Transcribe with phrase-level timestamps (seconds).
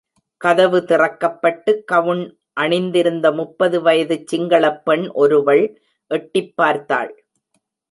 [0.37, 2.23] கதவு திறக்கப்பட்டு, கவுண்
[2.53, 5.81] அணிந்திருந்த முப்பது வயதுச் சிங்களப் பெண் ஒருவள்
[6.07, 7.25] எட்டிப் பார்த்தாள்.